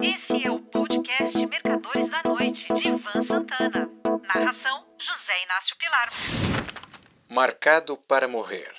[0.00, 3.90] Esse é o podcast Mercadores da Noite, de Ivan Santana.
[4.32, 6.08] Narração: José Inácio Pilar.
[7.28, 8.70] Marcado para morrer.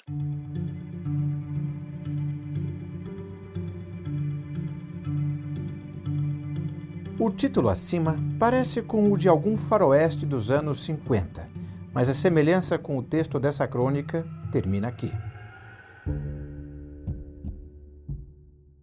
[7.20, 11.50] O título acima parece com o de algum faroeste dos anos 50,
[11.94, 15.12] mas a semelhança com o texto dessa crônica termina aqui.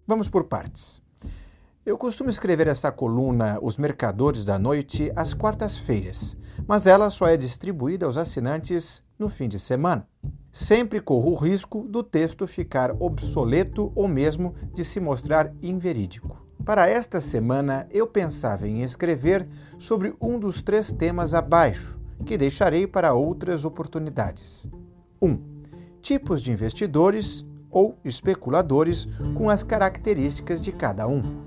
[0.06, 1.05] Vamos por partes.
[1.86, 7.36] Eu costumo escrever essa coluna Os Mercadores da Noite às quartas-feiras, mas ela só é
[7.36, 10.04] distribuída aos assinantes no fim de semana.
[10.50, 16.44] Sempre corro o risco do texto ficar obsoleto ou mesmo de se mostrar inverídico.
[16.64, 19.46] Para esta semana, eu pensava em escrever
[19.78, 24.68] sobre um dos três temas abaixo, que deixarei para outras oportunidades.
[25.22, 25.28] 1.
[25.28, 25.40] Um,
[26.02, 29.06] tipos de investidores ou especuladores
[29.36, 31.45] com as características de cada um.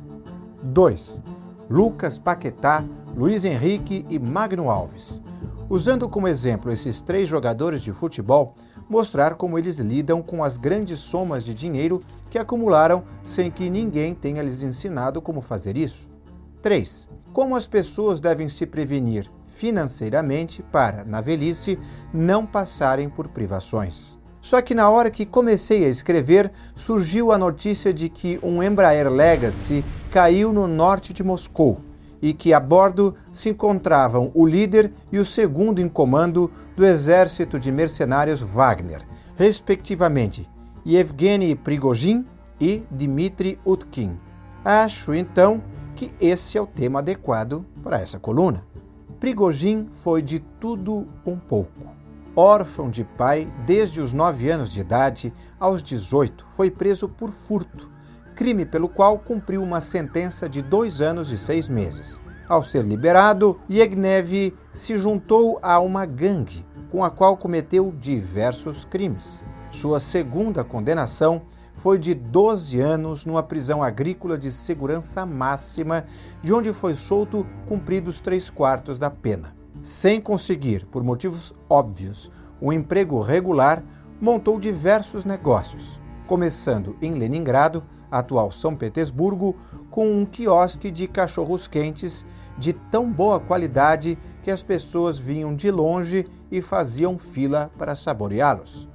[0.63, 1.23] 2.
[1.69, 2.83] Lucas Paquetá,
[3.15, 5.21] Luiz Henrique e Magno Alves.
[5.69, 8.55] Usando como exemplo esses três jogadores de futebol,
[8.89, 14.15] mostrar como eles lidam com as grandes somas de dinheiro que acumularam sem que ninguém
[14.15, 16.09] tenha lhes ensinado como fazer isso.
[16.61, 17.09] 3.
[17.31, 21.77] Como as pessoas devem se prevenir financeiramente para, na velhice,
[22.13, 24.18] não passarem por privações.
[24.41, 29.09] Só que na hora que comecei a escrever, surgiu a notícia de que um Embraer
[29.09, 31.81] Legacy caiu no norte de Moscou
[32.21, 37.59] e que a bordo se encontravam o líder e o segundo em comando do exército
[37.59, 39.01] de mercenários Wagner,
[39.35, 40.49] respectivamente
[40.85, 42.25] Yevgeny Prigozhin
[42.59, 44.17] e Dmitry Utkin.
[44.63, 45.61] Acho então
[45.95, 48.65] que esse é o tema adequado para essa coluna.
[49.19, 51.99] Prigozhin foi de tudo um pouco
[52.39, 57.91] órfão de pai desde os 9 anos de idade, aos 18 foi preso por furto,
[58.33, 62.21] crime pelo qual cumpriu uma sentença de dois anos e seis meses.
[62.47, 69.43] Ao ser liberado, Yegnev se juntou a uma gangue com a qual cometeu diversos crimes.
[69.69, 71.41] Sua segunda condenação
[71.75, 76.05] foi de 12 anos numa prisão agrícola de segurança máxima,
[76.41, 79.58] de onde foi solto cumpridos três quartos da pena.
[79.81, 82.29] Sem conseguir, por motivos óbvios,
[82.61, 83.81] um emprego regular,
[84.19, 89.55] montou diversos negócios, começando em Leningrado, atual São Petersburgo,
[89.89, 92.25] com um quiosque de cachorros quentes
[92.57, 98.89] de tão boa qualidade que as pessoas vinham de longe e faziam fila para saboreá-los.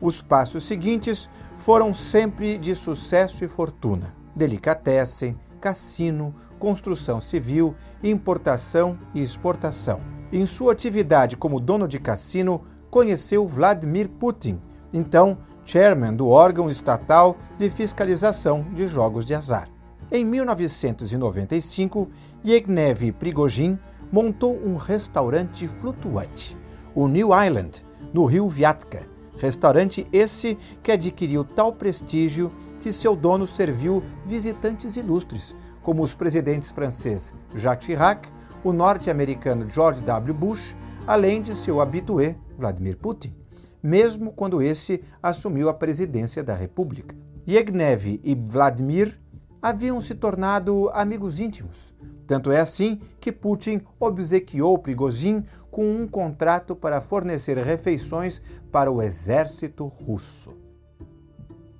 [0.00, 9.22] Os passos seguintes foram sempre de sucesso e fortuna: delicatessen, cassino, construção civil, importação e
[9.22, 10.00] exportação.
[10.32, 14.60] Em sua atividade como dono de cassino, conheceu Vladimir Putin,
[14.92, 19.68] então chairman do órgão estatal de fiscalização de jogos de azar.
[20.10, 22.08] Em 1995,
[22.44, 23.78] Yevgeny Prigozhin
[24.12, 26.56] montou um restaurante flutuante,
[26.94, 27.84] o New Island,
[28.14, 29.06] no rio Vyatka.
[29.36, 32.50] Restaurante esse que adquiriu tal prestígio
[32.80, 38.28] que seu dono serviu visitantes ilustres, como os presidentes francês Jacques Chirac,
[38.64, 40.34] o norte-americano George W.
[40.34, 40.76] Bush,
[41.06, 43.34] além de seu habitué Vladimir Putin,
[43.82, 47.14] mesmo quando esse assumiu a presidência da República.
[47.48, 49.20] Yevgeny e Vladimir
[49.62, 51.94] haviam se tornado amigos íntimos.
[52.26, 59.00] Tanto é assim que Putin obsequiou Prigozhin com um contrato para fornecer refeições para o
[59.00, 60.52] exército russo.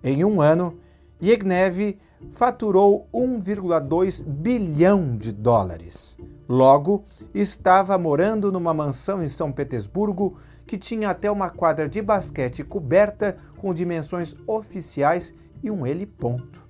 [0.05, 0.79] Em um ano,
[1.23, 1.99] Yevgeny
[2.33, 6.19] faturou 1,2 bilhão de dólares.
[6.49, 7.05] Logo,
[7.35, 13.37] estava morando numa mansão em São Petersburgo que tinha até uma quadra de basquete coberta
[13.57, 16.67] com dimensões oficiais e um heliponto.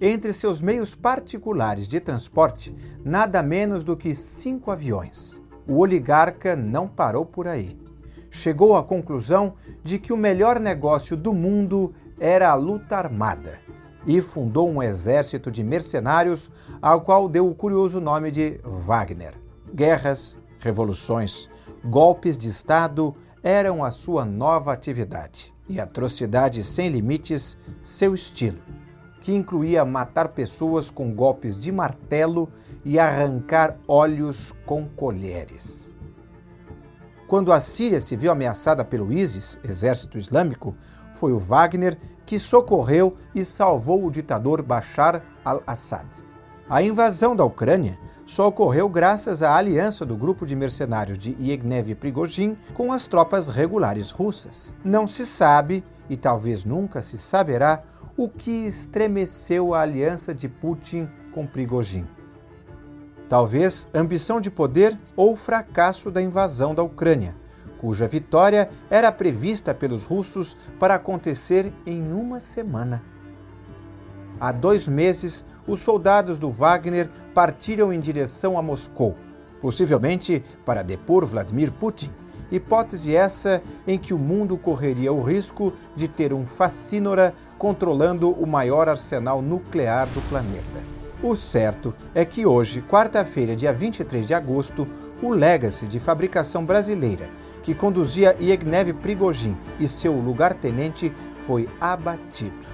[0.00, 5.42] Entre seus meios particulares de transporte, nada menos do que cinco aviões.
[5.66, 7.78] O oligarca não parou por aí.
[8.30, 13.58] Chegou à conclusão de que o melhor negócio do mundo era a luta armada
[14.06, 19.34] e fundou um exército de mercenários ao qual deu o curioso nome de Wagner.
[19.74, 21.48] Guerras, revoluções,
[21.84, 28.58] golpes de Estado eram a sua nova atividade e atrocidade sem limites seu estilo,
[29.20, 32.48] que incluía matar pessoas com golpes de martelo
[32.84, 35.94] e arrancar olhos com colheres.
[37.26, 40.76] Quando a Síria se viu ameaçada pelo ISIS, exército islâmico,
[41.24, 46.06] foi o Wagner que socorreu e salvou o ditador Bashar al-Assad.
[46.68, 51.94] A invasão da Ucrânia só ocorreu graças à aliança do grupo de mercenários de Yevgeny
[51.94, 54.74] Prigozhin com as tropas regulares russas.
[54.84, 57.82] Não se sabe, e talvez nunca se saberá,
[58.18, 62.06] o que estremeceu a aliança de Putin com Prigogine.
[63.30, 67.34] Talvez ambição de poder ou fracasso da invasão da Ucrânia,
[67.78, 73.02] cuja vitória era prevista pelos russos para acontecer em uma semana.
[74.40, 79.16] Há dois meses, os soldados do Wagner partiram em direção a Moscou,
[79.60, 82.10] possivelmente para depor Vladimir Putin,
[82.50, 88.46] hipótese essa em que o mundo correria o risco de ter um fascínora controlando o
[88.46, 90.93] maior arsenal nuclear do planeta.
[91.24, 94.86] O certo é que hoje, quarta-feira, dia 23 de agosto,
[95.22, 97.30] o Legacy de fabricação brasileira,
[97.62, 101.10] que conduzia Yegnev Prigogine e seu lugar-tenente,
[101.46, 102.68] foi abatido.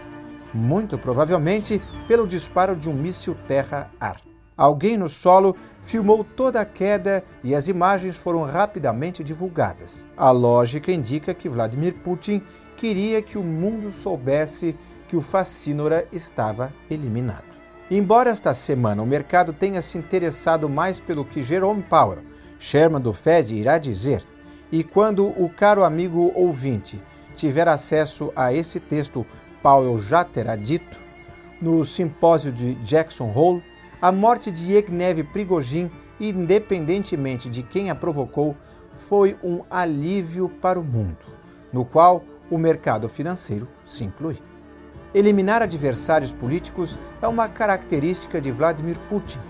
[0.52, 4.20] Muito provavelmente pelo disparo de um míssil terra-ar.
[4.56, 10.08] Alguém no solo filmou toda a queda e as imagens foram rapidamente divulgadas.
[10.17, 12.43] A lógica indica que Vladimir Putin
[12.76, 14.76] queria que o mundo soubesse
[15.06, 17.59] que o Facínora estava eliminado.
[17.90, 22.22] Embora esta semana o mercado tenha se interessado mais pelo que Jerome Powell,
[22.56, 24.25] chairman do Fed, irá dizer,
[24.70, 27.02] e quando o caro amigo ouvinte
[27.34, 29.26] tiver acesso a esse texto,
[29.60, 31.00] Powell já terá dito,
[31.60, 33.64] no simpósio de Jackson Hole,
[34.00, 35.90] a morte de Yegnev Prigogine,
[36.20, 38.56] independentemente de quem a provocou,
[38.94, 41.26] foi um alívio para o mundo,
[41.72, 44.38] no qual o mercado financeiro se inclui.
[45.12, 49.40] Eliminar adversários políticos é uma característica de Vladimir Putin,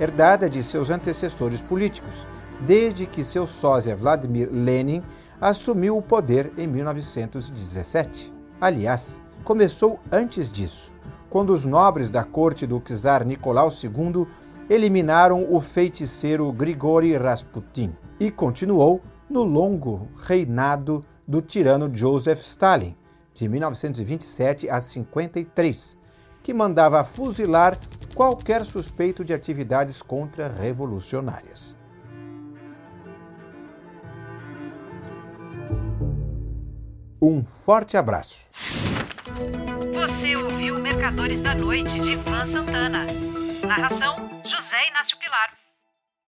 [0.00, 2.26] herdada de seus antecessores políticos,
[2.60, 5.02] desde que seu sósia Vladimir Lenin
[5.38, 8.32] assumiu o poder em 1917.
[8.58, 10.94] Aliás, começou antes disso,
[11.28, 14.26] quando os nobres da corte do czar Nicolau II
[14.70, 22.96] eliminaram o feiticeiro Grigori Rasputin e continuou no longo reinado do tirano Joseph Stalin,
[23.34, 25.98] de 1927 a 53,
[26.42, 27.78] que mandava fuzilar
[28.14, 31.76] qualquer suspeito de atividades contra-revolucionárias.
[37.22, 38.46] Um forte abraço.
[39.94, 43.04] Você ouviu Mercadores da Noite de Ivan Santana.
[43.66, 45.59] Narração: José Inácio Pilar.